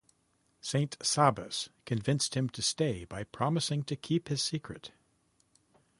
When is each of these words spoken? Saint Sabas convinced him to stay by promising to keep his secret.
Saint 0.61 0.97
Sabas 1.03 1.69
convinced 1.85 2.33
him 2.33 2.49
to 2.49 2.63
stay 2.63 3.05
by 3.05 3.23
promising 3.23 3.83
to 3.83 3.95
keep 3.95 4.29
his 4.29 4.41
secret. 4.41 4.89